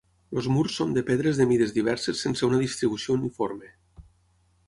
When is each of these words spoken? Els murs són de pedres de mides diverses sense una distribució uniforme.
Els 0.39 0.45
murs 0.53 0.77
són 0.79 0.95
de 0.95 1.03
pedres 1.09 1.41
de 1.41 1.45
mides 1.51 1.75
diverses 1.75 2.23
sense 2.27 2.43
una 2.49 2.63
distribució 2.63 3.17
uniforme. 3.21 3.71